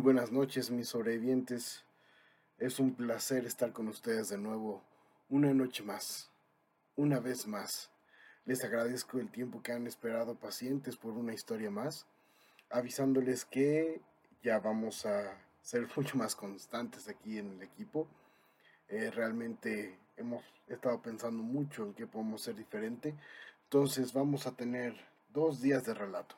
Buenas 0.00 0.30
noches, 0.30 0.70
mis 0.70 0.90
sobrevivientes. 0.90 1.82
Es 2.58 2.78
un 2.78 2.94
placer 2.94 3.44
estar 3.46 3.72
con 3.72 3.88
ustedes 3.88 4.28
de 4.28 4.38
nuevo 4.38 4.80
una 5.28 5.52
noche 5.52 5.82
más, 5.82 6.30
una 6.94 7.18
vez 7.18 7.48
más. 7.48 7.90
Les 8.44 8.62
agradezco 8.62 9.18
el 9.18 9.28
tiempo 9.28 9.60
que 9.60 9.72
han 9.72 9.88
esperado 9.88 10.36
pacientes 10.36 10.96
por 10.96 11.14
una 11.14 11.34
historia 11.34 11.72
más, 11.72 12.06
avisándoles 12.70 13.44
que 13.44 14.00
ya 14.40 14.60
vamos 14.60 15.04
a 15.04 15.36
ser 15.62 15.88
mucho 15.96 16.16
más 16.16 16.36
constantes 16.36 17.08
aquí 17.08 17.38
en 17.38 17.54
el 17.54 17.62
equipo. 17.62 18.06
Eh, 18.88 19.10
realmente 19.10 19.98
hemos 20.16 20.44
estado 20.68 21.02
pensando 21.02 21.42
mucho 21.42 21.86
en 21.86 21.94
qué 21.94 22.06
podemos 22.06 22.42
ser 22.42 22.54
diferente. 22.54 23.16
Entonces 23.64 24.12
vamos 24.12 24.46
a 24.46 24.52
tener 24.52 24.94
dos 25.34 25.60
días 25.60 25.84
de 25.84 25.94
relato. 25.94 26.36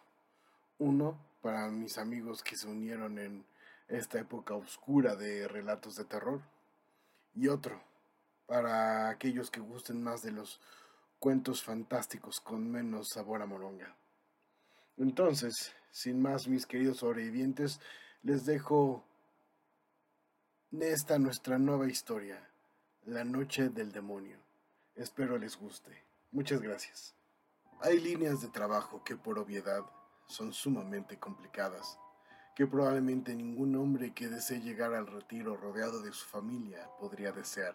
Uno 0.79 1.19
para 1.43 1.69
mis 1.69 1.99
amigos 1.99 2.43
que 2.43 2.57
se 2.57 2.67
unieron 2.67 3.19
en 3.19 3.51
esta 3.91 4.19
época 4.19 4.55
oscura 4.55 5.17
de 5.17 5.47
relatos 5.49 5.97
de 5.97 6.05
terror. 6.05 6.41
Y 7.35 7.49
otro 7.49 7.81
para 8.47 9.09
aquellos 9.09 9.51
que 9.51 9.61
gusten 9.61 10.03
más 10.03 10.23
de 10.23 10.33
los 10.33 10.61
cuentos 11.21 11.63
fantásticos 11.63 12.41
con 12.41 12.69
menos 12.71 13.11
sabor 13.11 13.43
a 13.43 13.47
moronga. 13.47 13.95
Entonces, 14.97 15.73
sin 15.93 16.21
más, 16.21 16.49
mis 16.49 16.67
queridos 16.67 16.99
sobrevivientes, 16.99 17.81
les 18.23 18.45
dejo 18.47 19.05
esta 20.81 21.19
nuestra 21.19 21.59
nueva 21.59 21.89
historia, 21.89 22.49
La 23.05 23.25
Noche 23.25 23.69
del 23.69 23.93
Demonio. 23.93 24.39
Espero 24.95 25.39
les 25.39 25.57
guste. 25.57 26.05
Muchas 26.33 26.61
gracias. 26.61 27.15
Hay 27.81 27.99
líneas 27.99 28.41
de 28.41 28.49
trabajo 28.49 29.03
que 29.05 29.17
por 29.17 29.39
obviedad 29.39 29.83
son 30.27 30.53
sumamente 30.53 31.19
complicadas, 31.19 31.99
que 32.61 32.67
probablemente 32.67 33.35
ningún 33.35 33.75
hombre 33.75 34.13
que 34.13 34.29
desee 34.29 34.61
llegar 34.61 34.93
al 34.93 35.07
retiro 35.07 35.57
rodeado 35.57 36.03
de 36.03 36.13
su 36.13 36.27
familia 36.27 36.91
podría 36.99 37.33
desear. 37.33 37.75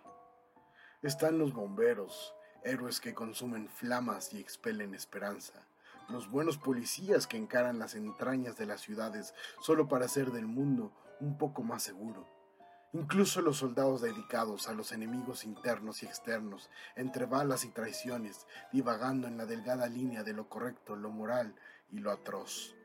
Están 1.02 1.40
los 1.40 1.54
bomberos, 1.54 2.36
héroes 2.64 3.00
que 3.00 3.16
consumen 3.16 3.68
flamas 3.68 4.32
y 4.32 4.40
expelen 4.40 4.94
esperanza, 4.94 5.68
los 6.08 6.30
buenos 6.30 6.60
policías 6.60 7.26
que 7.26 7.36
encaran 7.36 7.80
las 7.80 7.96
entrañas 7.96 8.58
de 8.58 8.68
las 8.68 8.82
ciudades 8.82 9.34
solo 9.60 9.88
para 9.88 10.06
hacer 10.06 10.32
del 10.32 10.46
mundo 10.46 10.92
un 11.20 11.36
poco 11.40 11.64
más 11.64 11.82
seguro, 11.82 12.30
incluso 12.94 13.42
los 13.42 13.58
soldados 13.58 14.02
dedicados 14.02 14.68
a 14.68 14.74
los 14.74 14.92
enemigos 14.92 15.46
internos 15.46 16.04
y 16.04 16.06
externos, 16.06 16.70
entre 16.96 17.26
balas 17.26 17.66
y 17.66 17.70
traiciones, 17.70 18.46
divagando 18.72 19.28
en 19.28 19.38
la 19.38 19.48
delgada 19.48 19.88
línea 19.88 20.22
de 20.22 20.34
lo 20.34 20.48
correcto, 20.48 20.96
lo 20.96 21.10
moral 21.10 21.56
y 21.90 21.98
lo 21.98 22.12
atroz. 22.12 22.76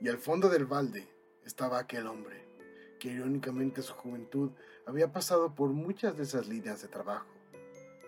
Y 0.00 0.08
al 0.08 0.16
fondo 0.16 0.48
del 0.48 0.64
balde 0.64 1.06
estaba 1.44 1.78
aquel 1.78 2.06
hombre, 2.06 2.48
que 2.98 3.08
irónicamente 3.08 3.82
su 3.82 3.92
juventud 3.92 4.52
había 4.86 5.12
pasado 5.12 5.54
por 5.54 5.70
muchas 5.70 6.16
de 6.16 6.22
esas 6.22 6.48
líneas 6.48 6.80
de 6.80 6.88
trabajo, 6.88 7.28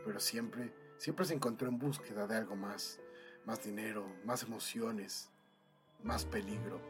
pero 0.05 0.19
siempre, 0.19 0.73
siempre 0.97 1.27
se 1.27 1.35
encontró 1.35 1.69
en 1.69 1.79
búsqueda 1.79 2.27
de 2.27 2.37
algo 2.37 2.57
más, 2.57 2.99
más 3.45 3.63
dinero, 3.63 4.07
más 4.25 4.43
emociones, 4.43 5.29
más 6.03 6.25
peligro, 6.25 6.81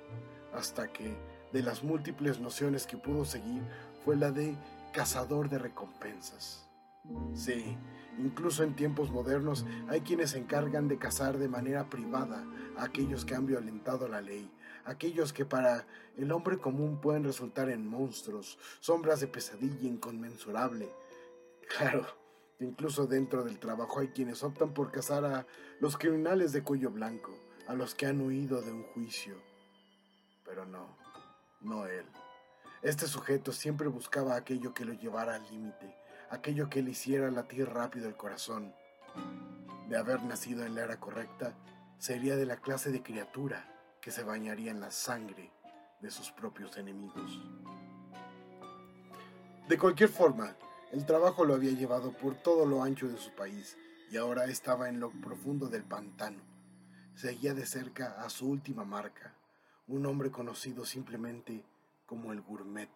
hasta 0.52 0.92
que 0.92 1.16
de 1.52 1.62
las 1.62 1.82
múltiples 1.82 2.38
nociones 2.38 2.86
que 2.86 2.96
pudo 2.96 3.24
seguir 3.24 3.62
fue 4.04 4.16
la 4.16 4.30
de 4.30 4.56
cazador 4.92 5.48
de 5.48 5.58
recompensas. 5.58 6.68
Sí, 7.34 7.76
incluso 8.18 8.62
en 8.62 8.76
tiempos 8.76 9.10
modernos 9.10 9.66
hay 9.88 10.02
quienes 10.02 10.30
se 10.30 10.38
encargan 10.38 10.86
de 10.86 10.98
cazar 10.98 11.38
de 11.38 11.48
manera 11.48 11.90
privada 11.90 12.44
a 12.76 12.84
aquellos 12.84 13.24
que 13.24 13.34
han 13.34 13.46
violentado 13.46 14.06
la 14.06 14.20
ley, 14.20 14.50
aquellos 14.84 15.32
que 15.32 15.44
para 15.44 15.86
el 16.16 16.32
hombre 16.32 16.58
común 16.58 17.00
pueden 17.00 17.24
resultar 17.24 17.68
en 17.70 17.86
monstruos, 17.86 18.58
sombras 18.80 19.20
de 19.20 19.28
pesadilla 19.28 19.88
inconmensurable. 19.88 20.90
Claro, 21.76 22.06
incluso 22.60 23.06
dentro 23.06 23.44
del 23.44 23.58
trabajo 23.58 24.00
hay 24.00 24.08
quienes 24.08 24.42
optan 24.42 24.74
por 24.74 24.90
cazar 24.90 25.24
a 25.24 25.46
los 25.80 25.96
criminales 25.96 26.52
de 26.52 26.62
cuello 26.62 26.90
blanco, 26.90 27.32
a 27.66 27.74
los 27.74 27.94
que 27.94 28.06
han 28.06 28.20
huido 28.20 28.60
de 28.62 28.72
un 28.72 28.82
juicio. 28.82 29.36
Pero 30.44 30.66
no, 30.66 30.96
no 31.60 31.86
él. 31.86 32.06
Este 32.82 33.06
sujeto 33.06 33.52
siempre 33.52 33.88
buscaba 33.88 34.34
aquello 34.34 34.74
que 34.74 34.84
lo 34.84 34.92
llevara 34.92 35.36
al 35.36 35.48
límite, 35.50 35.96
aquello 36.30 36.68
que 36.68 36.82
le 36.82 36.90
hiciera 36.90 37.30
latir 37.30 37.68
rápido 37.68 38.08
el 38.08 38.16
corazón. 38.16 38.74
De 39.88 39.96
haber 39.96 40.22
nacido 40.22 40.64
en 40.64 40.74
la 40.74 40.82
era 40.82 40.98
correcta, 40.98 41.54
sería 41.98 42.34
de 42.36 42.46
la 42.46 42.56
clase 42.56 42.90
de 42.90 43.02
criatura 43.02 43.72
que 44.02 44.10
se 44.10 44.24
bañaría 44.24 44.72
en 44.72 44.80
la 44.80 44.90
sangre 44.90 45.52
de 46.00 46.10
sus 46.10 46.32
propios 46.32 46.76
enemigos. 46.76 47.40
De 49.68 49.78
cualquier 49.78 50.08
forma, 50.08 50.56
el 50.90 51.06
trabajo 51.06 51.44
lo 51.44 51.54
había 51.54 51.70
llevado 51.70 52.12
por 52.12 52.34
todo 52.34 52.66
lo 52.66 52.82
ancho 52.82 53.08
de 53.08 53.16
su 53.16 53.30
país 53.30 53.78
y 54.10 54.16
ahora 54.16 54.44
estaba 54.46 54.88
en 54.88 54.98
lo 54.98 55.10
profundo 55.10 55.68
del 55.68 55.84
pantano. 55.84 56.42
Seguía 57.14 57.54
de 57.54 57.64
cerca 57.64 58.20
a 58.22 58.28
su 58.28 58.48
última 58.48 58.84
marca, 58.84 59.34
un 59.86 60.04
hombre 60.04 60.32
conocido 60.32 60.84
simplemente 60.84 61.64
como 62.04 62.32
el 62.32 62.42
gourmet. 62.42 62.90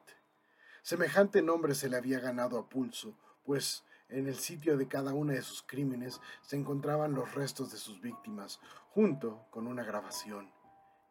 Semejante 0.83 1.41
nombre 1.41 1.75
se 1.77 1.89
le 1.89 1.97
había 1.97 2.19
ganado 2.19 2.59
a 2.59 2.69
pulso, 2.69 3.15
pues 3.45 3.85
en 4.09 4.27
el 4.27 4.37
sitio 4.37 4.77
de 4.77 4.89
cada 4.89 5.15
una 5.15 5.35
de 5.35 5.43
sus 5.43 5.63
crímenes 5.63 6.21
se 6.43 6.57
encontraban 6.57 7.15
los 7.15 7.35
restos 7.35 7.71
de 7.71 7.79
sus 7.79 8.01
víctimas, 8.01 8.61
junto 8.91 9.47
con 9.51 9.67
una 9.67 9.85
grabación, 9.85 10.51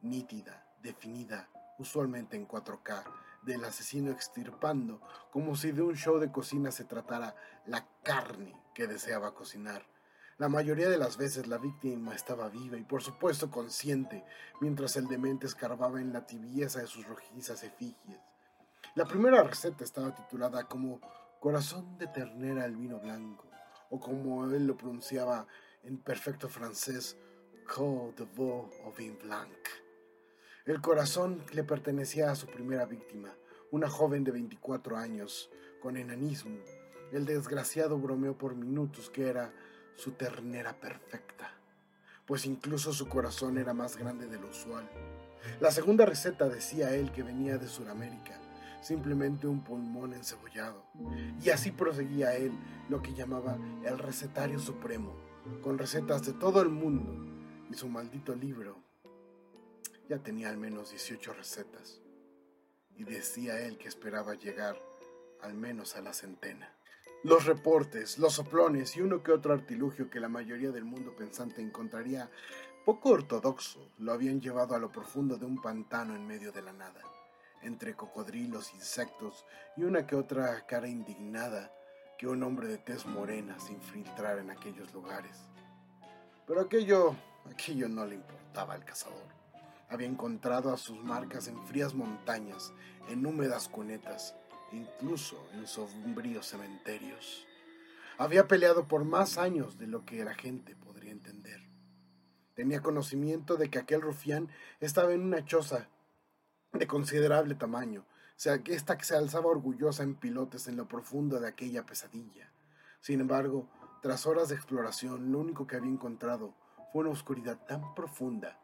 nítida, 0.05 0.65
definida, 0.81 1.49
usualmente 1.77 2.37
en 2.37 2.47
4K, 2.47 3.03
del 3.43 3.63
asesino 3.65 4.11
extirpando, 4.11 5.01
como 5.31 5.55
si 5.55 5.71
de 5.71 5.81
un 5.81 5.95
show 5.95 6.19
de 6.19 6.31
cocina 6.31 6.71
se 6.71 6.85
tratara 6.85 7.35
la 7.65 7.87
carne 8.03 8.59
que 8.73 8.87
deseaba 8.87 9.33
cocinar. 9.33 9.85
La 10.37 10.49
mayoría 10.49 10.89
de 10.89 10.97
las 10.97 11.17
veces 11.17 11.47
la 11.47 11.57
víctima 11.57 12.13
estaba 12.13 12.49
viva 12.49 12.77
y 12.77 12.83
por 12.83 13.01
supuesto 13.01 13.49
consciente, 13.49 14.25
mientras 14.59 14.95
el 14.97 15.07
demente 15.07 15.45
escarbaba 15.45 16.01
en 16.01 16.11
la 16.11 16.25
tibieza 16.25 16.81
de 16.81 16.87
sus 16.87 17.07
rojizas 17.07 17.63
efigies. 17.63 18.19
La 18.95 19.05
primera 19.05 19.43
receta 19.43 19.83
estaba 19.83 20.13
titulada 20.13 20.67
como 20.67 20.99
Corazón 21.39 21.97
de 21.97 22.07
ternera 22.07 22.63
al 22.63 22.75
vino 22.75 22.99
blanco, 22.99 23.45
o 23.89 23.99
como 23.99 24.45
él 24.45 24.67
lo 24.67 24.75
pronunciaba 24.75 25.47
en 25.83 25.97
perfecto 25.97 26.49
francés, 26.49 27.17
Code 27.65 28.13
de 28.17 28.25
veau 28.25 28.69
au 28.83 28.91
vin 28.91 29.17
blanc. 29.17 29.84
El 30.65 30.81
corazón 30.81 31.43
le 31.53 31.63
pertenecía 31.63 32.31
a 32.31 32.35
su 32.35 32.47
primera 32.47 32.87
víctima, 32.87 33.35
una 33.69 33.87
joven 33.87 34.23
de 34.23 34.31
24 34.31 34.97
años, 34.97 35.51
con 35.79 35.95
enanismo. 35.95 36.57
El 37.11 37.27
desgraciado 37.27 37.99
bromeó 37.99 38.35
por 38.35 38.55
minutos 38.55 39.11
que 39.11 39.27
era 39.27 39.53
su 39.95 40.13
ternera 40.13 40.73
perfecta, 40.79 41.51
pues 42.25 42.47
incluso 42.47 42.93
su 42.93 43.07
corazón 43.07 43.59
era 43.59 43.75
más 43.75 43.95
grande 43.95 44.25
de 44.25 44.39
lo 44.39 44.47
usual. 44.47 44.89
La 45.59 45.69
segunda 45.69 46.03
receta 46.03 46.49
decía 46.49 46.95
él 46.95 47.11
que 47.11 47.21
venía 47.21 47.59
de 47.59 47.67
Sudamérica, 47.67 48.41
simplemente 48.81 49.45
un 49.45 49.63
pulmón 49.63 50.13
encebollado. 50.13 50.83
Y 51.43 51.51
así 51.51 51.69
proseguía 51.69 52.35
él 52.37 52.53
lo 52.89 53.03
que 53.03 53.13
llamaba 53.13 53.55
el 53.83 53.99
recetario 53.99 54.57
supremo, 54.57 55.15
con 55.61 55.77
recetas 55.77 56.25
de 56.25 56.33
todo 56.33 56.63
el 56.63 56.69
mundo 56.69 57.13
y 57.69 57.75
su 57.75 57.87
maldito 57.87 58.33
libro. 58.33 58.84
Ya 60.07 60.19
tenía 60.19 60.49
al 60.49 60.57
menos 60.57 60.91
18 60.91 61.33
recetas, 61.33 62.01
y 62.95 63.03
decía 63.03 63.59
él 63.59 63.77
que 63.77 63.87
esperaba 63.87 64.35
llegar 64.35 64.77
al 65.41 65.53
menos 65.53 65.95
a 65.95 66.01
la 66.01 66.13
centena. 66.13 66.71
Los 67.23 67.45
reportes, 67.45 68.19
los 68.19 68.33
soplones 68.33 68.95
y 68.95 69.01
uno 69.01 69.23
que 69.23 69.31
otro 69.31 69.53
artilugio 69.53 70.09
que 70.09 70.19
la 70.19 70.29
mayoría 70.29 70.71
del 70.71 70.85
mundo 70.85 71.15
pensante 71.15 71.61
encontraría 71.61 72.29
poco 72.85 73.09
ortodoxo 73.09 73.89
lo 73.97 74.13
habían 74.13 74.39
llevado 74.39 74.75
a 74.75 74.79
lo 74.79 74.91
profundo 74.91 75.37
de 75.37 75.45
un 75.45 75.59
pantano 75.59 76.15
en 76.15 76.27
medio 76.27 76.51
de 76.51 76.61
la 76.61 76.71
nada, 76.71 77.01
entre 77.63 77.95
cocodrilos, 77.95 78.75
insectos 78.75 79.43
y 79.75 79.83
una 79.83 80.05
que 80.05 80.15
otra 80.15 80.65
cara 80.67 80.87
indignada 80.87 81.73
que 82.17 82.27
un 82.27 82.43
hombre 82.43 82.67
de 82.67 82.77
tez 82.77 83.05
morena 83.07 83.59
se 83.59 83.73
infiltrara 83.73 84.41
en 84.41 84.51
aquellos 84.51 84.93
lugares. 84.93 85.37
Pero 86.45 86.61
aquello, 86.61 87.15
aquello 87.51 87.89
no 87.89 88.05
le 88.05 88.15
importaba 88.15 88.75
al 88.75 88.85
cazador. 88.85 89.34
Había 89.95 90.09
encontrado 90.09 90.73
a 90.73 90.77
sus 90.77 91.01
marcas 91.01 91.47
en 91.47 91.57
frías 91.67 91.93
montañas, 91.93 92.73
en 93.07 93.25
húmedas 93.25 93.69
cunetas, 93.69 94.35
incluso 94.73 95.41
en 95.53 95.65
sombríos 95.67 96.47
cementerios. 96.47 97.47
Había 98.17 98.45
peleado 98.45 98.89
por 98.89 99.05
más 99.05 99.37
años 99.37 99.77
de 99.77 99.87
lo 99.87 100.03
que 100.03 100.25
la 100.25 100.33
gente 100.33 100.75
podría 100.75 101.13
entender. 101.13 101.61
Tenía 102.55 102.81
conocimiento 102.81 103.55
de 103.55 103.69
que 103.69 103.79
aquel 103.79 104.01
rufián 104.01 104.49
estaba 104.81 105.13
en 105.13 105.21
una 105.21 105.45
choza 105.45 105.87
de 106.73 106.87
considerable 106.87 107.55
tamaño, 107.55 108.05
esta 108.65 108.97
que 108.97 109.05
se 109.05 109.15
alzaba 109.15 109.45
orgullosa 109.45 110.03
en 110.03 110.15
pilotes 110.15 110.67
en 110.67 110.75
lo 110.75 110.89
profundo 110.89 111.39
de 111.39 111.47
aquella 111.47 111.85
pesadilla. 111.85 112.51
Sin 112.99 113.21
embargo, 113.21 113.69
tras 114.01 114.25
horas 114.25 114.49
de 114.49 114.55
exploración, 114.55 115.31
lo 115.31 115.39
único 115.39 115.65
que 115.67 115.77
había 115.77 115.89
encontrado 115.89 116.53
fue 116.91 117.03
una 117.03 117.11
oscuridad 117.11 117.65
tan 117.65 117.95
profunda 117.95 118.59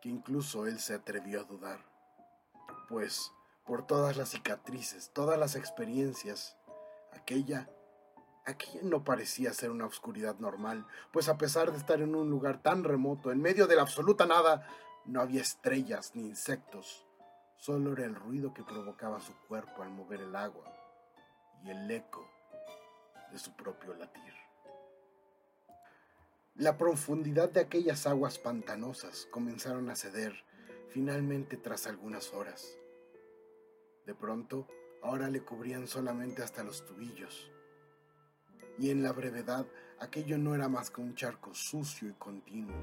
que 0.00 0.08
incluso 0.08 0.66
él 0.66 0.78
se 0.78 0.94
atrevió 0.94 1.40
a 1.40 1.44
dudar. 1.44 1.84
Pues 2.88 3.32
por 3.68 3.86
todas 3.86 4.16
las 4.16 4.30
cicatrices, 4.30 5.10
todas 5.12 5.38
las 5.38 5.54
experiencias. 5.54 6.56
Aquella, 7.12 7.68
aquella 8.46 8.80
no 8.82 9.04
parecía 9.04 9.52
ser 9.52 9.70
una 9.70 9.84
oscuridad 9.84 10.38
normal, 10.38 10.86
pues 11.12 11.28
a 11.28 11.36
pesar 11.36 11.70
de 11.70 11.76
estar 11.76 12.00
en 12.00 12.14
un 12.14 12.30
lugar 12.30 12.62
tan 12.62 12.82
remoto, 12.82 13.30
en 13.30 13.42
medio 13.42 13.66
de 13.66 13.76
la 13.76 13.82
absoluta 13.82 14.24
nada, 14.24 14.66
no 15.04 15.20
había 15.20 15.42
estrellas 15.42 16.12
ni 16.14 16.22
insectos. 16.26 17.06
Solo 17.56 17.92
era 17.92 18.06
el 18.06 18.14
ruido 18.14 18.54
que 18.54 18.62
provocaba 18.62 19.20
su 19.20 19.34
cuerpo 19.48 19.82
al 19.82 19.90
mover 19.90 20.22
el 20.22 20.34
agua 20.34 20.64
y 21.62 21.70
el 21.70 21.90
eco 21.90 22.26
de 23.30 23.38
su 23.38 23.54
propio 23.54 23.92
latir. 23.94 24.47
La 26.58 26.76
profundidad 26.76 27.50
de 27.50 27.60
aquellas 27.60 28.08
aguas 28.08 28.36
pantanosas 28.40 29.28
comenzaron 29.30 29.90
a 29.90 29.94
ceder 29.94 30.44
finalmente 30.88 31.56
tras 31.56 31.86
algunas 31.86 32.34
horas. 32.34 32.76
De 34.04 34.12
pronto, 34.12 34.66
ahora 35.00 35.30
le 35.30 35.44
cubrían 35.44 35.86
solamente 35.86 36.42
hasta 36.42 36.64
los 36.64 36.84
tubillos. 36.84 37.52
Y 38.76 38.90
en 38.90 39.04
la 39.04 39.12
brevedad, 39.12 39.66
aquello 40.00 40.36
no 40.36 40.52
era 40.56 40.68
más 40.68 40.90
que 40.90 41.00
un 41.00 41.14
charco 41.14 41.54
sucio 41.54 42.08
y 42.08 42.14
continuo, 42.14 42.74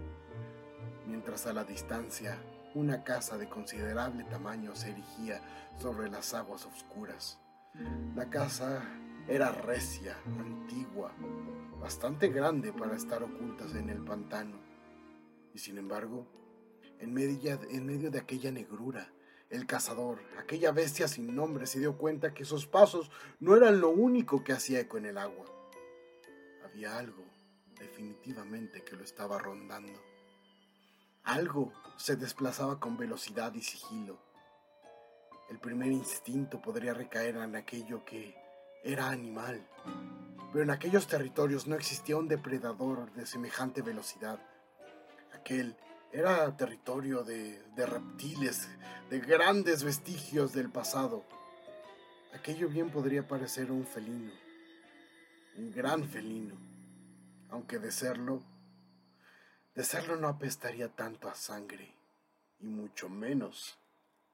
mientras 1.05 1.45
a 1.45 1.51
la 1.51 1.65
distancia 1.65 2.41
una 2.75 3.03
casa 3.03 3.37
de 3.37 3.49
considerable 3.49 4.23
tamaño 4.23 4.73
se 4.73 4.91
erigía 4.91 5.41
sobre 5.77 6.09
las 6.09 6.33
aguas 6.33 6.65
oscuras. 6.65 7.41
La 8.15 8.29
casa 8.29 8.85
era 9.27 9.51
recia, 9.51 10.15
antigua, 10.39 11.11
bastante 11.85 12.29
grande 12.29 12.73
para 12.73 12.95
estar 12.95 13.21
ocultas 13.21 13.75
en 13.75 13.91
el 13.91 14.03
pantano. 14.03 14.57
Y 15.53 15.59
sin 15.59 15.77
embargo, 15.77 16.25
en 16.97 17.13
medio, 17.13 18.09
de 18.09 18.17
aquella 18.17 18.51
negrura, 18.51 19.13
el 19.51 19.67
cazador, 19.67 20.19
aquella 20.39 20.71
bestia 20.71 21.07
sin 21.07 21.35
nombre, 21.35 21.67
se 21.67 21.77
dio 21.77 21.95
cuenta 21.95 22.33
que 22.33 22.43
sus 22.43 22.65
pasos 22.65 23.11
no 23.39 23.55
eran 23.55 23.81
lo 23.81 23.89
único 23.89 24.43
que 24.43 24.53
hacía 24.53 24.79
eco 24.79 24.97
en 24.97 25.05
el 25.05 25.19
agua. 25.19 25.45
Había 26.63 26.97
algo, 26.97 27.23
definitivamente, 27.79 28.83
que 28.83 28.95
lo 28.95 29.03
estaba 29.03 29.37
rondando. 29.37 30.01
Algo 31.21 31.71
se 31.97 32.15
desplazaba 32.15 32.79
con 32.79 32.97
velocidad 32.97 33.53
y 33.53 33.61
sigilo. 33.61 34.17
El 35.51 35.59
primer 35.59 35.91
instinto 35.91 36.59
podría 36.63 36.95
recaer 36.95 37.35
en 37.35 37.55
aquello 37.55 38.03
que 38.03 38.35
era 38.83 39.09
animal, 39.09 39.63
pero 40.55 40.63
en 40.63 40.71
aquellos 40.71 41.05
territorios 41.05 41.67
no 41.67 41.75
existía 41.75 42.15
un 42.15 42.29
depredador 42.29 43.11
de 43.11 43.25
semejante 43.25 43.81
velocidad. 43.81 44.39
Aquel 45.33 45.75
era 46.13 46.55
territorio 46.55 47.25
de, 47.25 47.61
reptiles, 47.75 48.69
de 49.09 49.19
grandes 49.19 49.83
vestigios 49.83 50.53
del 50.53 50.69
pasado. 50.69 51.25
Aquello 52.33 52.69
bien 52.69 52.89
podría 52.89 53.27
parecer 53.27 53.69
un 53.69 53.85
felino, 53.85 54.31
un 55.57 55.73
gran 55.73 56.07
felino, 56.07 56.55
aunque 57.49 57.77
de 57.77 57.91
serlo, 57.91 58.41
de 59.73 59.83
serlo 59.83 60.15
no 60.15 60.29
apestaría 60.29 60.87
tanto 60.87 61.27
a 61.27 61.35
sangre, 61.35 61.93
y 62.61 62.67
mucho 62.67 63.09
menos 63.09 63.77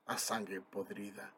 a 0.06 0.20
sangre 0.20 0.62
podrida. 0.62 1.34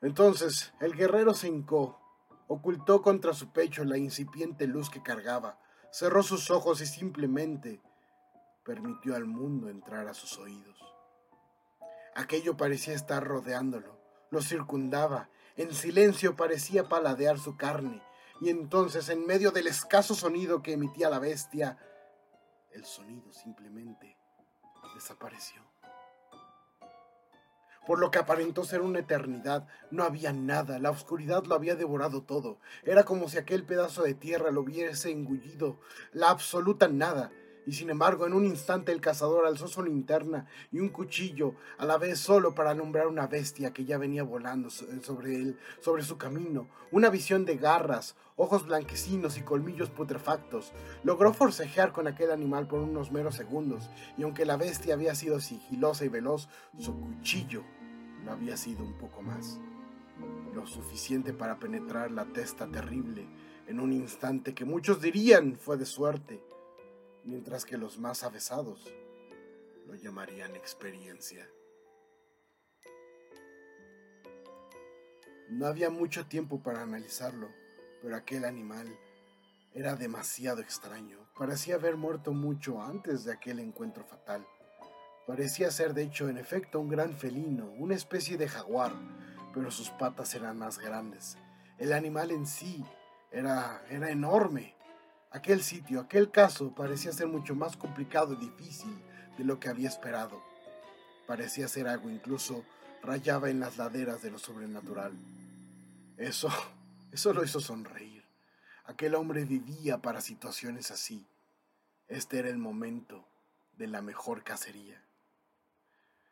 Entonces 0.00 0.72
el 0.78 0.94
guerrero 0.94 1.34
se 1.34 1.48
hincó, 1.48 2.03
ocultó 2.46 3.02
contra 3.02 3.32
su 3.32 3.52
pecho 3.52 3.84
la 3.84 3.98
incipiente 3.98 4.66
luz 4.66 4.90
que 4.90 5.02
cargaba, 5.02 5.58
cerró 5.90 6.22
sus 6.22 6.50
ojos 6.50 6.80
y 6.80 6.86
simplemente 6.86 7.80
permitió 8.64 9.14
al 9.14 9.26
mundo 9.26 9.68
entrar 9.68 10.08
a 10.08 10.14
sus 10.14 10.38
oídos. 10.38 10.78
Aquello 12.14 12.56
parecía 12.56 12.94
estar 12.94 13.24
rodeándolo, 13.24 13.98
lo 14.30 14.40
circundaba, 14.42 15.30
en 15.56 15.72
silencio 15.72 16.36
parecía 16.36 16.88
paladear 16.88 17.38
su 17.38 17.56
carne, 17.56 18.02
y 18.40 18.50
entonces 18.50 19.08
en 19.08 19.26
medio 19.26 19.50
del 19.50 19.66
escaso 19.66 20.14
sonido 20.14 20.62
que 20.62 20.72
emitía 20.72 21.10
la 21.10 21.18
bestia, 21.18 21.78
el 22.72 22.84
sonido 22.84 23.32
simplemente 23.32 24.18
desapareció. 24.94 25.73
Por 27.86 27.98
lo 27.98 28.10
que 28.10 28.18
aparentó 28.18 28.64
ser 28.64 28.80
una 28.80 29.00
eternidad, 29.00 29.66
no 29.90 30.04
había 30.04 30.32
nada, 30.32 30.78
la 30.78 30.90
oscuridad 30.90 31.44
lo 31.44 31.54
había 31.54 31.76
devorado 31.76 32.22
todo. 32.22 32.58
Era 32.84 33.04
como 33.04 33.28
si 33.28 33.38
aquel 33.38 33.64
pedazo 33.64 34.02
de 34.02 34.14
tierra 34.14 34.50
lo 34.50 34.62
hubiese 34.62 35.10
engullido, 35.10 35.78
la 36.12 36.30
absoluta 36.30 36.88
nada, 36.88 37.30
y 37.66 37.72
sin 37.72 37.90
embargo, 37.90 38.26
en 38.26 38.34
un 38.34 38.44
instante 38.44 38.92
el 38.92 39.00
cazador 39.00 39.46
alzó 39.46 39.68
su 39.68 39.82
linterna 39.82 40.46
y 40.70 40.80
un 40.80 40.90
cuchillo, 40.90 41.54
a 41.78 41.86
la 41.86 41.96
vez 41.96 42.18
solo 42.18 42.54
para 42.54 42.70
alumbrar 42.70 43.06
una 43.06 43.26
bestia 43.26 43.72
que 43.72 43.84
ya 43.84 43.98
venía 43.98 44.22
volando 44.22 44.70
sobre 44.70 45.36
él, 45.36 45.58
sobre 45.80 46.02
su 46.02 46.18
camino. 46.18 46.68
Una 46.90 47.08
visión 47.08 47.44
de 47.44 47.56
garras, 47.56 48.16
ojos 48.36 48.66
blanquecinos 48.66 49.38
y 49.38 49.42
colmillos 49.42 49.90
putrefactos. 49.90 50.72
Logró 51.02 51.32
forcejear 51.32 51.92
con 51.92 52.06
aquel 52.06 52.30
animal 52.30 52.66
por 52.66 52.80
unos 52.80 53.12
meros 53.12 53.34
segundos, 53.34 53.88
y 54.18 54.22
aunque 54.22 54.44
la 54.44 54.56
bestia 54.56 54.94
había 54.94 55.14
sido 55.14 55.40
sigilosa 55.40 56.04
y 56.04 56.08
veloz, 56.08 56.48
su 56.78 56.98
cuchillo 56.98 57.62
no 58.24 58.32
había 58.32 58.56
sido 58.56 58.84
un 58.84 58.94
poco 58.98 59.22
más. 59.22 59.58
Lo 60.54 60.66
suficiente 60.66 61.32
para 61.32 61.58
penetrar 61.58 62.10
la 62.10 62.26
testa 62.26 62.66
terrible 62.68 63.26
en 63.66 63.80
un 63.80 63.92
instante 63.92 64.54
que 64.54 64.64
muchos 64.64 65.00
dirían 65.00 65.56
fue 65.56 65.76
de 65.76 65.86
suerte 65.86 66.40
mientras 67.24 67.64
que 67.64 67.78
los 67.78 67.98
más 67.98 68.22
avesados 68.22 68.92
lo 69.86 69.94
llamarían 69.94 70.56
experiencia. 70.56 71.48
No 75.50 75.66
había 75.66 75.90
mucho 75.90 76.26
tiempo 76.26 76.62
para 76.62 76.82
analizarlo, 76.82 77.48
pero 78.02 78.16
aquel 78.16 78.44
animal 78.44 78.98
era 79.72 79.96
demasiado 79.96 80.60
extraño. 80.60 81.18
Parecía 81.36 81.74
haber 81.74 81.96
muerto 81.96 82.32
mucho 82.32 82.82
antes 82.82 83.24
de 83.24 83.32
aquel 83.32 83.58
encuentro 83.58 84.04
fatal. 84.04 84.46
Parecía 85.26 85.70
ser, 85.70 85.94
de 85.94 86.02
hecho, 86.02 86.28
en 86.28 86.38
efecto, 86.38 86.80
un 86.80 86.88
gran 86.88 87.14
felino, 87.14 87.70
una 87.78 87.94
especie 87.94 88.36
de 88.36 88.48
jaguar, 88.48 88.92
pero 89.52 89.70
sus 89.70 89.90
patas 89.90 90.34
eran 90.34 90.58
más 90.58 90.78
grandes. 90.78 91.38
El 91.78 91.92
animal 91.92 92.30
en 92.30 92.46
sí 92.46 92.84
era, 93.30 93.84
era 93.90 94.10
enorme, 94.10 94.73
Aquel 95.34 95.64
sitio, 95.64 95.98
aquel 95.98 96.30
caso 96.30 96.72
parecía 96.76 97.10
ser 97.10 97.26
mucho 97.26 97.56
más 97.56 97.76
complicado 97.76 98.34
y 98.34 98.36
difícil 98.36 98.96
de 99.36 99.42
lo 99.42 99.58
que 99.58 99.68
había 99.68 99.88
esperado. 99.88 100.40
Parecía 101.26 101.66
ser 101.66 101.88
algo 101.88 102.08
incluso 102.08 102.64
rayaba 103.02 103.50
en 103.50 103.58
las 103.58 103.76
laderas 103.76 104.22
de 104.22 104.30
lo 104.30 104.38
sobrenatural. 104.38 105.12
Eso, 106.18 106.48
eso 107.12 107.32
lo 107.32 107.42
hizo 107.42 107.58
sonreír. 107.58 108.24
Aquel 108.84 109.16
hombre 109.16 109.44
vivía 109.44 109.98
para 109.98 110.20
situaciones 110.20 110.92
así. 110.92 111.26
Este 112.06 112.38
era 112.38 112.48
el 112.48 112.58
momento 112.58 113.26
de 113.76 113.88
la 113.88 114.02
mejor 114.02 114.44
cacería. 114.44 115.02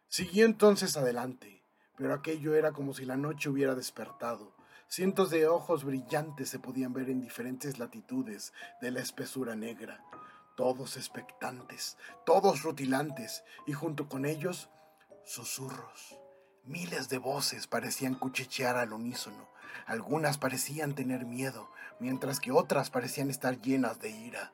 Siguió 0.07 0.47
entonces 0.47 0.97
adelante, 0.97 1.65
pero 1.97 2.15
aquello 2.15 2.55
era 2.55 2.71
como 2.71 2.95
si 2.95 3.05
la 3.05 3.17
noche 3.17 3.49
hubiera 3.49 3.75
despertado 3.75 4.55
Cientos 4.95 5.31
de 5.31 5.47
ojos 5.47 5.85
brillantes 5.85 6.51
se 6.51 6.59
podían 6.59 6.93
ver 6.93 7.09
en 7.09 7.23
diferentes 7.23 7.79
latitudes 7.79 8.53
de 8.83 8.91
la 8.91 9.01
espesura 9.01 9.57
negra, 9.57 10.05
todos 10.55 10.99
expectantes, 10.99 11.97
todos 12.27 12.63
rutilantes, 12.63 13.43
y 13.67 13.73
junto 13.73 14.11
con 14.11 14.27
ellos 14.27 14.69
susurros. 15.25 16.21
Miles 16.65 17.09
de 17.09 17.17
voces 17.17 17.67
parecían 17.67 18.17
cuchichear 18.17 18.77
al 18.77 18.93
unísono, 18.93 19.49
algunas 19.87 20.37
parecían 20.37 20.95
tener 20.95 21.25
miedo, 21.25 21.71
mientras 21.99 22.39
que 22.39 22.53
otras 22.53 22.91
parecían 22.91 23.31
estar 23.31 23.63
llenas 23.63 23.99
de 23.99 24.11
ira. 24.11 24.53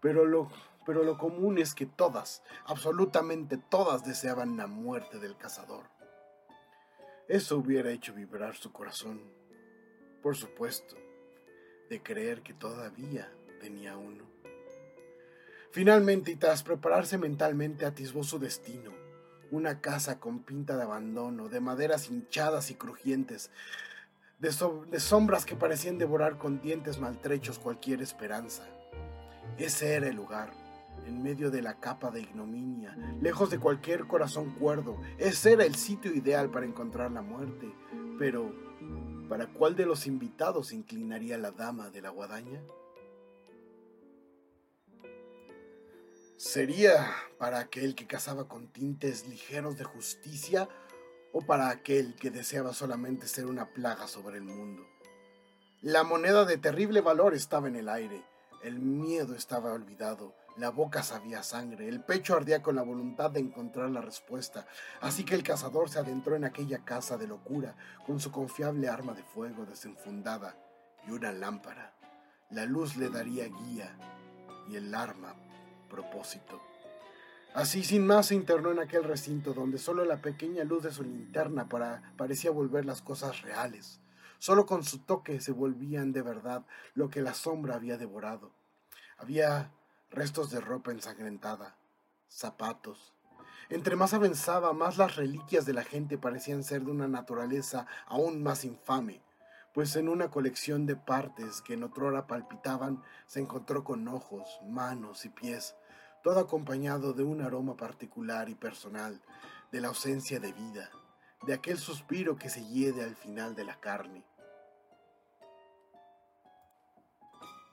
Pero 0.00 0.26
lo, 0.26 0.48
pero 0.86 1.02
lo 1.02 1.18
común 1.18 1.58
es 1.58 1.74
que 1.74 1.86
todas, 1.86 2.44
absolutamente 2.66 3.56
todas 3.56 4.04
deseaban 4.04 4.56
la 4.56 4.68
muerte 4.68 5.18
del 5.18 5.36
cazador. 5.36 5.90
Eso 7.26 7.56
hubiera 7.56 7.90
hecho 7.90 8.14
vibrar 8.14 8.54
su 8.54 8.70
corazón 8.70 9.41
por 10.22 10.36
supuesto, 10.36 10.96
de 11.90 12.02
creer 12.02 12.42
que 12.42 12.54
todavía 12.54 13.30
tenía 13.60 13.96
uno. 13.96 14.24
Finalmente, 15.70 16.30
y 16.30 16.36
tras 16.36 16.62
prepararse 16.62 17.18
mentalmente, 17.18 17.86
atisbó 17.86 18.22
su 18.24 18.38
destino, 18.38 18.92
una 19.50 19.80
casa 19.80 20.20
con 20.20 20.40
pinta 20.40 20.76
de 20.76 20.82
abandono, 20.82 21.48
de 21.48 21.60
maderas 21.60 22.08
hinchadas 22.08 22.70
y 22.70 22.74
crujientes, 22.74 23.50
de, 24.38 24.50
de 24.90 25.00
sombras 25.00 25.44
que 25.44 25.56
parecían 25.56 25.98
devorar 25.98 26.38
con 26.38 26.60
dientes 26.60 26.98
maltrechos 26.98 27.58
cualquier 27.58 28.02
esperanza. 28.02 28.66
Ese 29.58 29.94
era 29.94 30.08
el 30.08 30.16
lugar, 30.16 30.52
en 31.06 31.22
medio 31.22 31.50
de 31.50 31.62
la 31.62 31.78
capa 31.80 32.10
de 32.10 32.20
ignominia, 32.20 32.96
lejos 33.20 33.50
de 33.50 33.58
cualquier 33.58 34.06
corazón 34.06 34.54
cuerdo. 34.54 35.00
Ese 35.18 35.52
era 35.52 35.64
el 35.64 35.74
sitio 35.74 36.12
ideal 36.14 36.50
para 36.50 36.66
encontrar 36.66 37.10
la 37.10 37.22
muerte. 37.22 37.72
Pero 38.18 38.52
¿Para 39.32 39.46
cuál 39.46 39.74
de 39.76 39.86
los 39.86 40.06
invitados 40.06 40.66
se 40.66 40.74
inclinaría 40.74 41.38
la 41.38 41.52
dama 41.52 41.88
de 41.88 42.02
la 42.02 42.10
guadaña? 42.10 42.62
¿Sería 46.36 47.10
para 47.38 47.60
aquel 47.60 47.94
que 47.94 48.06
cazaba 48.06 48.46
con 48.46 48.70
tintes 48.70 49.26
ligeros 49.26 49.78
de 49.78 49.84
justicia 49.84 50.68
o 51.32 51.40
para 51.40 51.70
aquel 51.70 52.14
que 52.14 52.30
deseaba 52.30 52.74
solamente 52.74 53.26
ser 53.26 53.46
una 53.46 53.72
plaga 53.72 54.06
sobre 54.06 54.36
el 54.36 54.44
mundo. 54.44 54.86
La 55.80 56.04
moneda 56.04 56.44
de 56.44 56.58
terrible 56.58 57.00
valor 57.00 57.32
estaba 57.32 57.68
en 57.68 57.76
el 57.76 57.88
aire, 57.88 58.22
el 58.62 58.80
miedo 58.80 59.34
estaba 59.34 59.72
olvidado, 59.72 60.34
la 60.56 60.70
boca 60.70 61.02
sabía 61.02 61.42
sangre, 61.42 61.88
el 61.88 62.02
pecho 62.02 62.34
ardía 62.34 62.62
con 62.62 62.76
la 62.76 62.82
voluntad 62.82 63.30
de 63.30 63.40
encontrar 63.40 63.90
la 63.90 64.02
respuesta, 64.02 64.66
así 65.00 65.24
que 65.24 65.34
el 65.34 65.42
cazador 65.42 65.88
se 65.88 65.98
adentró 65.98 66.36
en 66.36 66.44
aquella 66.44 66.84
casa 66.84 67.16
de 67.16 67.26
locura 67.26 67.74
con 68.06 68.20
su 68.20 68.30
confiable 68.30 68.88
arma 68.88 69.14
de 69.14 69.22
fuego 69.22 69.64
desenfundada 69.64 70.56
y 71.06 71.10
una 71.10 71.32
lámpara. 71.32 71.94
La 72.50 72.66
luz 72.66 72.96
le 72.96 73.08
daría 73.08 73.46
guía 73.46 73.96
y 74.68 74.76
el 74.76 74.94
arma 74.94 75.34
propósito. 75.88 76.60
Así 77.54 77.82
sin 77.84 78.06
más 78.06 78.26
se 78.26 78.34
internó 78.34 78.70
en 78.70 78.78
aquel 78.78 79.04
recinto 79.04 79.52
donde 79.52 79.78
solo 79.78 80.04
la 80.04 80.22
pequeña 80.22 80.64
luz 80.64 80.82
de 80.82 80.92
su 80.92 81.02
linterna 81.02 81.68
parecía 82.16 82.50
volver 82.50 82.86
las 82.86 83.02
cosas 83.02 83.42
reales. 83.42 84.00
Solo 84.38 84.66
con 84.66 84.84
su 84.84 84.98
toque 85.00 85.40
se 85.40 85.52
volvían 85.52 86.12
de 86.12 86.22
verdad 86.22 86.64
lo 86.94 87.10
que 87.10 87.20
la 87.20 87.34
sombra 87.34 87.74
había 87.74 87.98
devorado. 87.98 88.52
Había 89.18 89.70
restos 90.12 90.50
de 90.50 90.60
ropa 90.60 90.92
ensangrentada, 90.92 91.76
zapatos. 92.28 93.14
Entre 93.70 93.96
más 93.96 94.12
avanzaba, 94.12 94.74
más 94.74 94.98
las 94.98 95.16
reliquias 95.16 95.64
de 95.64 95.72
la 95.72 95.84
gente 95.84 96.18
parecían 96.18 96.64
ser 96.64 96.82
de 96.82 96.90
una 96.90 97.08
naturaleza 97.08 97.86
aún 98.06 98.42
más 98.42 98.64
infame, 98.64 99.22
pues 99.72 99.96
en 99.96 100.10
una 100.10 100.30
colección 100.30 100.84
de 100.84 100.96
partes 100.96 101.62
que 101.62 101.74
en 101.74 101.82
otrora 101.82 102.26
palpitaban 102.26 103.02
se 103.26 103.40
encontró 103.40 103.84
con 103.84 104.06
ojos, 104.06 104.60
manos 104.68 105.24
y 105.24 105.30
pies, 105.30 105.76
todo 106.22 106.40
acompañado 106.40 107.14
de 107.14 107.22
un 107.22 107.40
aroma 107.40 107.76
particular 107.76 108.50
y 108.50 108.54
personal, 108.54 109.22
de 109.72 109.80
la 109.80 109.88
ausencia 109.88 110.40
de 110.40 110.52
vida, 110.52 110.90
de 111.46 111.54
aquel 111.54 111.78
suspiro 111.78 112.36
que 112.36 112.50
se 112.50 112.66
hiede 112.66 113.02
al 113.02 113.16
final 113.16 113.54
de 113.54 113.64
la 113.64 113.80
carne. 113.80 114.26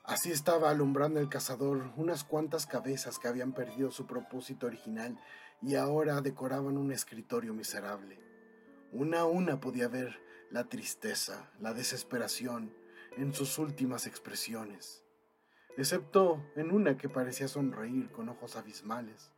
Así 0.09 0.31
estaba 0.31 0.71
alumbrando 0.71 1.19
el 1.19 1.29
cazador 1.29 1.91
unas 1.95 2.23
cuantas 2.23 2.65
cabezas 2.65 3.19
que 3.19 3.27
habían 3.27 3.53
perdido 3.53 3.91
su 3.91 4.07
propósito 4.07 4.65
original 4.65 5.19
y 5.61 5.75
ahora 5.75 6.19
decoraban 6.21 6.77
un 6.77 6.91
escritorio 6.91 7.53
miserable. 7.53 8.17
Una 8.91 9.19
a 9.19 9.25
una 9.25 9.59
podía 9.59 9.87
ver 9.87 10.19
la 10.49 10.63
tristeza, 10.63 11.51
la 11.59 11.75
desesperación 11.75 12.73
en 13.17 13.35
sus 13.35 13.59
últimas 13.59 14.07
expresiones, 14.07 15.03
excepto 15.77 16.43
en 16.55 16.71
una 16.71 16.97
que 16.97 17.07
parecía 17.07 17.47
sonreír 17.47 18.09
con 18.11 18.29
ojos 18.29 18.55
abismales. 18.55 19.29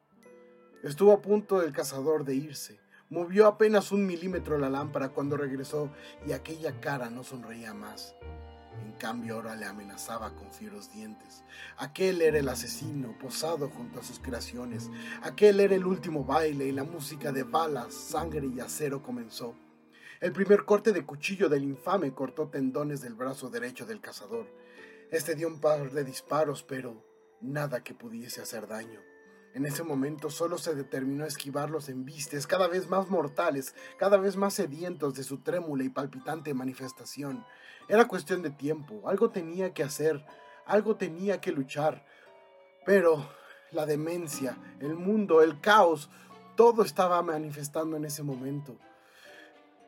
Estuvo 0.83 1.11
a 1.11 1.21
punto 1.21 1.61
el 1.61 1.73
cazador 1.73 2.23
de 2.23 2.35
irse, 2.35 2.79
movió 3.09 3.47
apenas 3.47 3.91
un 3.91 4.05
milímetro 4.05 4.57
la 4.57 4.69
lámpara 4.69 5.09
cuando 5.09 5.35
regresó 5.35 5.91
y 6.25 6.31
aquella 6.31 6.79
cara 6.79 7.09
no 7.09 7.25
sonreía 7.25 7.73
más. 7.73 8.15
En 8.79 8.93
cambio 8.93 9.35
ahora 9.35 9.55
le 9.55 9.65
amenazaba 9.65 10.35
con 10.35 10.51
fieros 10.51 10.91
dientes. 10.91 11.43
Aquel 11.77 12.21
era 12.21 12.39
el 12.39 12.47
asesino 12.47 13.17
posado 13.19 13.69
junto 13.69 13.99
a 13.99 14.03
sus 14.03 14.19
creaciones. 14.19 14.89
Aquel 15.23 15.59
era 15.59 15.75
el 15.75 15.85
último 15.85 16.23
baile 16.23 16.67
y 16.67 16.71
la 16.71 16.83
música 16.83 17.31
de 17.31 17.43
balas, 17.43 17.93
sangre 17.93 18.47
y 18.47 18.59
acero 18.59 19.01
comenzó. 19.01 19.55
El 20.21 20.31
primer 20.31 20.65
corte 20.65 20.93
de 20.93 21.05
cuchillo 21.05 21.49
del 21.49 21.63
infame 21.63 22.13
cortó 22.13 22.47
tendones 22.47 23.01
del 23.01 23.15
brazo 23.15 23.49
derecho 23.49 23.85
del 23.85 24.01
cazador. 24.01 24.47
Este 25.11 25.35
dio 25.35 25.47
un 25.47 25.59
par 25.59 25.91
de 25.91 26.03
disparos, 26.03 26.63
pero 26.63 27.03
nada 27.41 27.83
que 27.83 27.93
pudiese 27.93 28.41
hacer 28.41 28.67
daño. 28.67 29.01
En 29.53 29.65
ese 29.65 29.83
momento 29.83 30.29
solo 30.29 30.57
se 30.57 30.75
determinó 30.75 31.25
a 31.25 31.27
esquivar 31.27 31.69
los 31.69 31.89
embistes 31.89 32.47
cada 32.47 32.67
vez 32.67 32.87
más 32.87 33.09
mortales, 33.09 33.75
cada 33.97 34.15
vez 34.17 34.37
más 34.37 34.53
sedientos 34.53 35.13
de 35.15 35.23
su 35.23 35.39
trémula 35.39 35.83
y 35.83 35.89
palpitante 35.89 36.53
manifestación. 36.53 37.43
Era 37.87 38.07
cuestión 38.07 38.41
de 38.41 38.49
tiempo, 38.49 39.07
algo 39.07 39.29
tenía 39.29 39.73
que 39.73 39.83
hacer, 39.83 40.25
algo 40.65 40.95
tenía 40.95 41.41
que 41.41 41.51
luchar. 41.51 42.05
Pero 42.85 43.29
la 43.71 43.85
demencia, 43.85 44.57
el 44.79 44.95
mundo, 44.95 45.41
el 45.41 45.59
caos, 45.59 46.09
todo 46.55 46.83
estaba 46.83 47.21
manifestando 47.21 47.97
en 47.97 48.05
ese 48.05 48.23
momento. 48.23 48.77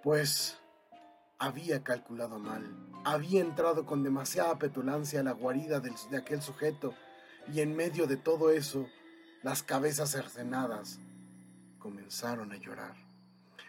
Pues 0.04 0.58
había 1.40 1.84
calculado 1.84 2.40
mal, 2.40 2.64
había 3.04 3.42
entrado 3.42 3.86
con 3.86 4.04
demasiada 4.04 4.58
petulancia 4.58 5.20
a 5.20 5.24
la 5.24 5.32
guarida 5.32 5.80
de 5.80 6.18
aquel 6.18 6.42
sujeto, 6.42 6.94
y 7.52 7.60
en 7.60 7.76
medio 7.76 8.08
de 8.08 8.16
todo 8.16 8.50
eso, 8.52 8.88
las 9.42 9.64
cabezas 9.64 10.12
cercenadas 10.12 11.00
comenzaron 11.80 12.54
a 12.54 12.56
llorar. 12.56 13.03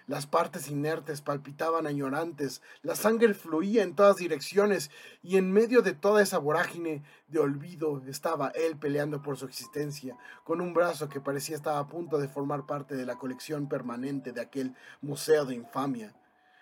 Las 0.07 0.27
partes 0.27 0.69
inertes 0.69 1.23
palpitaban 1.23 1.87
añorantes, 1.87 2.61
la 2.83 2.95
sangre 2.95 3.33
fluía 3.33 3.83
en 3.83 3.95
todas 3.95 4.17
direcciones 4.17 4.91
y 5.23 5.39
en 5.39 5.51
medio 5.51 5.81
de 5.81 5.95
toda 5.95 6.23
esa 6.23 6.39
vorágine 6.39 7.03
de 7.29 7.39
olvido 7.39 8.03
estaba 8.07 8.49
él 8.49 8.77
peleando 8.77 9.23
por 9.23 9.39
su 9.39 9.47
existencia, 9.47 10.19
con 10.45 10.61
un 10.61 10.75
brazo 10.75 11.09
que 11.09 11.23
parecía 11.23 11.57
estar 11.57 11.77
a 11.77 11.87
punto 11.87 12.19
de 12.19 12.29
formar 12.29 12.67
parte 12.67 12.97
de 12.97 13.07
la 13.07 13.17
colección 13.17 13.67
permanente 13.67 14.33
de 14.33 14.43
aquel 14.43 14.75
museo 15.01 15.47
de 15.47 15.55
infamia. 15.55 16.15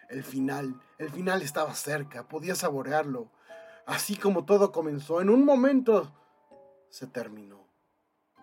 El 0.09 0.23
final, 0.23 0.81
el 0.99 1.11
final 1.11 1.43
estaba 1.43 1.75
cerca, 1.75 2.29
podía 2.29 2.55
saborearlo. 2.55 3.29
Así 3.87 4.17
como 4.17 4.45
todo 4.45 4.71
comenzó, 4.71 5.21
en 5.21 5.31
un 5.31 5.45
momento 5.45 6.13
se 6.91 7.09
terminó 7.09 7.63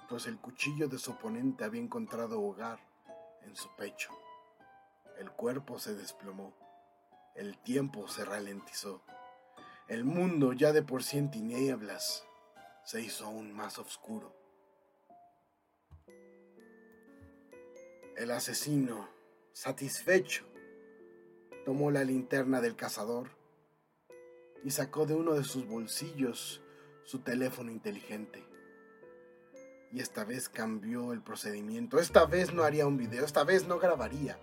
pues 0.09 0.25
el 0.25 0.39
cuchillo 0.39 0.89
de 0.89 0.97
su 0.97 1.11
oponente 1.11 1.63
había 1.63 1.81
encontrado 1.81 2.41
hogar 2.41 2.79
en 3.43 3.55
su 3.55 3.69
pecho. 3.75 4.11
El 5.19 5.29
cuerpo 5.31 5.79
se 5.79 5.95
desplomó, 5.95 6.55
el 7.35 7.57
tiempo 7.57 8.07
se 8.07 8.23
ralentizó, 8.23 9.03
el 9.89 10.05
mundo 10.05 10.53
ya 10.53 10.71
de 10.71 10.81
por 10.81 11.03
sí 11.03 11.17
en 11.17 11.29
tinieblas 11.29 12.25
se 12.85 13.01
hizo 13.01 13.25
aún 13.25 13.51
más 13.51 13.79
oscuro. 13.79 14.33
El 18.15 18.31
asesino, 18.31 19.09
satisfecho, 19.51 20.45
tomó 21.65 21.91
la 21.91 22.05
linterna 22.05 22.61
del 22.61 22.77
cazador 22.77 23.27
y 24.63 24.71
sacó 24.71 25.05
de 25.05 25.15
uno 25.15 25.33
de 25.33 25.43
sus 25.43 25.67
bolsillos 25.67 26.63
su 27.03 27.19
teléfono 27.19 27.71
inteligente 27.71 28.47
y 29.91 29.99
esta 29.99 30.23
vez 30.23 30.47
cambió 30.47 31.11
el 31.11 31.21
procedimiento. 31.21 31.99
Esta 31.99 32.25
vez 32.25 32.53
no 32.53 32.63
haría 32.63 32.87
un 32.87 32.95
video, 32.95 33.25
esta 33.25 33.43
vez 33.43 33.67
no 33.67 33.79
grabaría. 33.79 34.39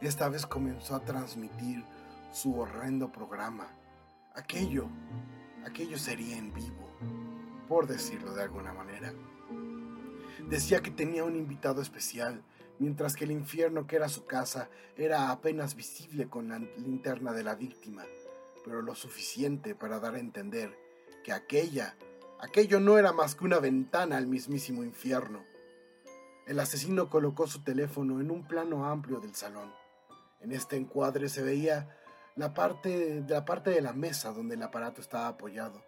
Esta 0.00 0.28
vez 0.28 0.46
comenzó 0.46 0.94
a 0.94 1.04
transmitir 1.04 1.84
su 2.32 2.58
horrendo 2.58 3.12
programa. 3.12 3.68
Aquello, 4.34 4.86
aquello 5.66 5.98
sería 5.98 6.36
en 6.36 6.52
vivo, 6.54 6.88
por 7.68 7.86
decirlo 7.86 8.34
de 8.34 8.42
alguna 8.42 8.72
manera. 8.72 9.12
Decía 10.48 10.80
que 10.80 10.90
tenía 10.90 11.24
un 11.24 11.36
invitado 11.36 11.82
especial, 11.82 12.42
mientras 12.78 13.14
que 13.14 13.24
el 13.24 13.30
infierno 13.30 13.86
que 13.86 13.96
era 13.96 14.08
su 14.08 14.26
casa 14.26 14.70
era 14.96 15.30
apenas 15.30 15.74
visible 15.74 16.28
con 16.28 16.48
la 16.48 16.58
linterna 16.58 17.32
de 17.32 17.44
la 17.44 17.54
víctima, 17.54 18.04
pero 18.64 18.82
lo 18.82 18.94
suficiente 18.94 19.74
para 19.74 20.00
dar 20.00 20.14
a 20.14 20.20
entender 20.20 20.76
que 21.24 21.32
aquella 21.32 21.94
Aquello 22.42 22.80
no 22.80 22.96
era 22.96 23.12
más 23.12 23.34
que 23.34 23.44
una 23.44 23.58
ventana 23.58 24.16
al 24.16 24.26
mismísimo 24.26 24.82
infierno. 24.82 25.44
El 26.46 26.58
asesino 26.58 27.10
colocó 27.10 27.46
su 27.46 27.62
teléfono 27.62 28.18
en 28.18 28.30
un 28.30 28.48
plano 28.48 28.86
amplio 28.86 29.20
del 29.20 29.34
salón. 29.34 29.70
En 30.40 30.52
este 30.52 30.76
encuadre 30.76 31.28
se 31.28 31.42
veía 31.42 31.88
la 32.36 32.54
parte, 32.54 33.22
de 33.22 33.34
la 33.34 33.44
parte 33.44 33.70
de 33.70 33.80
la 33.80 33.92
mesa 33.92 34.32
donde 34.32 34.54
el 34.54 34.62
aparato 34.62 35.00
estaba 35.00 35.28
apoyado. 35.28 35.82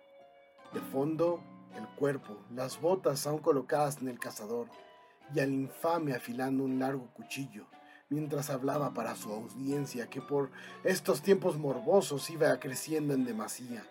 De 0.73 0.81
fondo, 0.81 1.43
el 1.77 1.87
cuerpo, 1.97 2.37
las 2.55 2.81
botas 2.81 3.27
aún 3.27 3.41
colocadas 3.41 3.99
en 4.01 4.09
el 4.09 4.19
cazador 4.19 4.69
y 5.35 5.41
al 5.41 5.53
infame 5.53 6.15
afilando 6.15 6.65
un 6.65 6.79
largo 6.79 7.09
cuchillo 7.15 7.67
mientras 8.13 8.51
hablaba 8.51 8.93
para 8.95 9.17
su 9.17 9.33
audiencia 9.33 10.09
que 10.09 10.21
por 10.21 10.51
estos 10.85 11.23
tiempos 11.23 11.57
morbosos 11.57 12.29
iba 12.31 12.59
creciendo 12.61 13.15
en 13.15 13.25
demasía. 13.25 13.83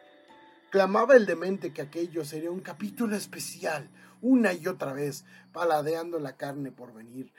Clamaba 0.69 1.15
el 1.15 1.25
demente 1.25 1.73
que 1.73 1.81
aquello 1.81 2.23
sería 2.23 2.51
un 2.51 2.61
capítulo 2.61 3.15
especial, 3.15 3.89
una 4.21 4.53
y 4.53 4.67
otra 4.67 4.93
vez, 4.93 5.25
paladeando 5.51 6.19
la 6.19 6.37
carne 6.37 6.71
por 6.71 6.93
venir. 6.93 7.33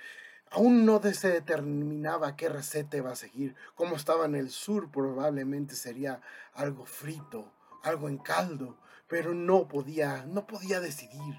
Aún 0.53 0.85
no 0.85 1.01
se 1.03 1.29
determinaba 1.29 2.37
qué 2.37 2.49
receta 2.49 2.97
iba 2.97 3.11
a 3.11 3.17
seguir. 3.17 3.55
Como 3.75 3.97
estaba 3.97 4.27
en 4.27 4.35
el 4.35 4.51
sur, 4.51 4.91
probablemente 4.91 5.75
sería 5.75 6.21
algo 6.55 6.85
frito, 6.85 7.53
algo 7.83 8.09
en 8.09 8.19
caldo, 8.19 8.77
pero 9.09 9.35
no 9.35 9.67
podía, 9.69 10.25
no 10.27 10.47
podía 10.47 10.81
decidir. 10.81 11.39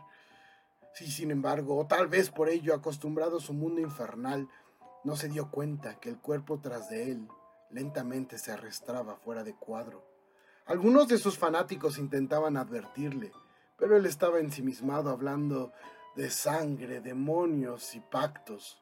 Sí, 0.93 1.09
sin 1.09 1.31
embargo, 1.31 1.77
o 1.77 1.87
tal 1.87 2.07
vez 2.07 2.29
por 2.29 2.49
ello, 2.49 2.73
acostumbrado 2.73 3.37
a 3.37 3.41
su 3.41 3.53
mundo 3.53 3.81
infernal, 3.81 4.49
no 5.03 5.15
se 5.15 5.29
dio 5.29 5.49
cuenta 5.49 5.99
que 5.99 6.09
el 6.09 6.19
cuerpo 6.19 6.59
tras 6.59 6.89
de 6.89 7.11
él 7.11 7.27
lentamente 7.69 8.37
se 8.37 8.51
arrastraba 8.51 9.15
fuera 9.15 9.43
de 9.43 9.55
cuadro 9.55 10.13
algunos 10.65 11.09
de 11.09 11.17
sus 11.17 11.37
fanáticos 11.37 11.97
intentaban 11.97 12.55
advertirle, 12.55 13.33
pero 13.77 13.97
él 13.97 14.05
estaba 14.05 14.39
ensimismado 14.39 15.09
hablando 15.09 15.73
de 16.15 16.29
sangre, 16.29 17.01
demonios 17.01 17.95
y 17.95 17.99
pactos, 17.99 18.81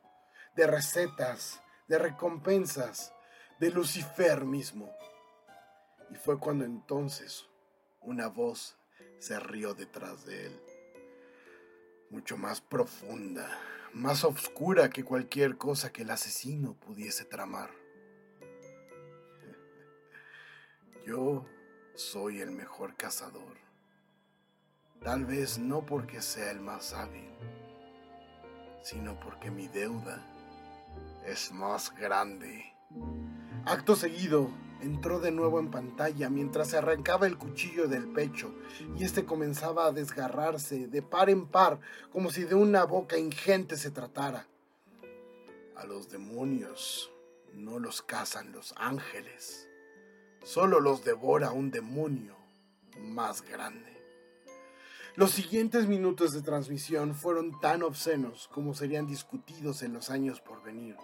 de 0.56 0.68
recetas, 0.68 1.62
de 1.88 1.98
recompensas, 1.98 3.14
de 3.60 3.72
Lucifer 3.72 4.44
mismo. 4.44 4.94
Y 6.10 6.16
fue 6.16 6.40
cuando 6.40 6.66
entonces 6.66 7.48
una 8.02 8.28
voz 8.28 8.78
se 9.20 9.40
rió 9.40 9.74
detrás 9.74 10.26
de 10.26 10.48
él, 10.48 10.62
mucho 12.10 12.38
más 12.38 12.60
profunda, 12.60 13.48
más 13.94 14.24
oscura 14.24 14.90
que 14.90 15.04
cualquier 15.04 15.58
cosa 15.58 15.92
que 15.92 16.02
el 16.02 16.10
asesino 16.10 16.74
pudiese 16.74 17.24
tramar. 17.24 17.70
Yo 21.06 21.46
soy 21.94 22.42
el 22.42 22.52
mejor 22.52 22.98
cazador, 22.98 23.58
tal 25.02 25.26
vez 25.26 25.60
no 25.60 25.86
porque 25.86 26.22
sea 26.22 26.52
el 26.52 26.60
más 26.60 26.94
hábil, 26.94 27.30
sino 28.82 29.20
porque 29.20 29.52
mi 29.52 29.68
deuda 29.68 30.31
es 31.26 31.52
más 31.52 31.96
grande. 31.96 32.74
Acto 33.66 33.96
seguido, 33.96 34.50
entró 34.82 35.20
de 35.20 35.32
nuevo 35.32 35.60
en 35.60 35.70
pantalla 35.70 36.30
mientras 36.30 36.70
se 36.70 36.78
arrancaba 36.78 37.28
el 37.28 37.38
cuchillo 37.38 37.88
del 37.88 38.08
pecho 38.08 38.54
y 38.98 39.04
este 39.04 39.26
comenzaba 39.26 39.86
a 39.86 39.92
desgarrarse 39.92 40.88
de 40.88 41.02
par 41.02 41.30
en 41.30 41.48
par 41.48 41.80
como 42.12 42.32
si 42.32 42.44
de 42.44 42.56
una 42.56 42.84
boca 42.86 43.18
ingente 43.18 43.78
se 43.78 43.92
tratara. 43.92 44.48
A 45.76 45.86
los 45.86 46.10
demonios 46.10 47.12
no 47.54 47.80
los 47.80 48.02
cazan 48.02 48.52
los 48.52 48.74
ángeles, 48.78 49.68
solo 50.44 50.80
los 50.80 51.04
devora 51.04 51.52
un 51.52 51.72
demonio 51.72 52.36
más 53.00 53.42
grande. 53.44 53.92
Los 55.16 55.32
siguientes 55.32 55.88
minutos 55.88 56.32
de 56.32 56.42
transmisión 56.42 57.16
fueron 57.16 57.60
tan 57.60 57.84
obscenos 57.84 58.48
como 58.48 58.74
serían 58.74 59.08
discutidos 59.08 59.84
en 59.84 59.94
los 59.94 60.10
años 60.10 60.40
por 60.40 60.64
venir 60.64 60.96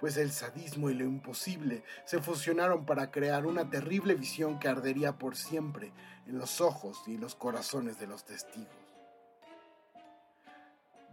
pues 0.00 0.16
el 0.16 0.30
sadismo 0.30 0.90
y 0.90 0.94
lo 0.94 1.04
imposible 1.04 1.82
se 2.04 2.20
fusionaron 2.20 2.84
para 2.84 3.10
crear 3.10 3.46
una 3.46 3.70
terrible 3.70 4.14
visión 4.14 4.58
que 4.58 4.68
ardería 4.68 5.18
por 5.18 5.36
siempre 5.36 5.92
en 6.26 6.38
los 6.38 6.60
ojos 6.60 7.02
y 7.06 7.16
los 7.16 7.34
corazones 7.34 7.98
de 7.98 8.06
los 8.06 8.24
testigos. 8.24 8.68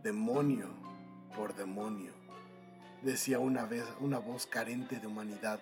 Demonio 0.01 0.69
por 1.35 1.55
demonio, 1.55 2.11
decía 3.01 3.39
una 3.39 3.65
vez 3.65 3.85
una 3.99 4.19
voz 4.19 4.45
carente 4.45 4.99
de 4.99 5.07
humanidad 5.07 5.59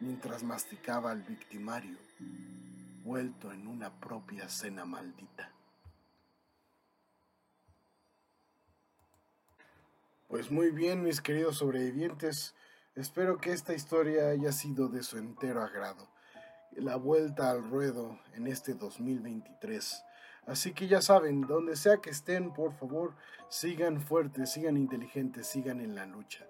mientras 0.00 0.42
masticaba 0.42 1.12
al 1.12 1.22
victimario, 1.22 1.96
vuelto 3.04 3.52
en 3.52 3.68
una 3.68 3.92
propia 4.00 4.48
cena 4.48 4.84
maldita. 4.84 5.52
Pues 10.28 10.50
muy 10.50 10.70
bien, 10.70 11.02
mis 11.02 11.20
queridos 11.20 11.58
sobrevivientes, 11.58 12.54
Espero 12.94 13.38
que 13.38 13.52
esta 13.52 13.72
historia 13.72 14.28
haya 14.28 14.52
sido 14.52 14.88
de 14.88 15.02
su 15.02 15.16
entero 15.16 15.62
agrado. 15.62 16.10
La 16.72 16.96
vuelta 16.96 17.50
al 17.50 17.64
ruedo 17.64 18.20
en 18.34 18.46
este 18.46 18.74
2023. 18.74 20.04
Así 20.46 20.74
que 20.74 20.88
ya 20.88 21.00
saben, 21.00 21.40
donde 21.40 21.76
sea 21.76 22.02
que 22.02 22.10
estén, 22.10 22.52
por 22.52 22.74
favor, 22.74 23.14
sigan 23.48 24.02
fuertes, 24.02 24.52
sigan 24.52 24.76
inteligentes, 24.76 25.46
sigan 25.46 25.80
en 25.80 25.94
la 25.94 26.04
lucha. 26.04 26.46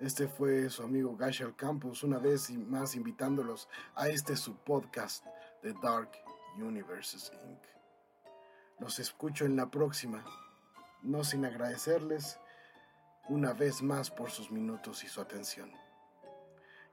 Este 0.00 0.28
fue 0.28 0.70
su 0.70 0.82
amigo 0.82 1.14
Gashal 1.14 1.54
Campos, 1.54 2.02
una 2.02 2.18
vez 2.18 2.50
más 2.52 2.94
invitándolos 2.94 3.68
a 3.96 4.08
este 4.08 4.34
su 4.36 4.56
podcast 4.56 5.26
de 5.62 5.74
Dark 5.82 6.10
Universes 6.56 7.30
Inc. 7.46 7.60
Los 8.78 8.98
escucho 8.98 9.44
en 9.44 9.56
la 9.56 9.70
próxima, 9.70 10.24
no 11.02 11.22
sin 11.22 11.44
agradecerles 11.44 12.38
una 13.28 13.52
vez 13.52 13.82
más 13.82 14.10
por 14.10 14.30
sus 14.30 14.50
minutos 14.50 15.04
y 15.04 15.08
su 15.08 15.20
atención. 15.20 15.70